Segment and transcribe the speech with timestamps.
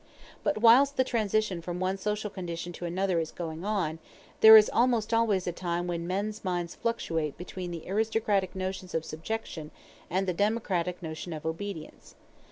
[0.43, 3.99] But whilst the transition from one social condition to another is going on,
[4.39, 9.05] there is almost always a time when men's minds fluctuate between the aristocratic notion of
[9.05, 9.69] subjection
[10.09, 12.15] and the democratic notion of obedience.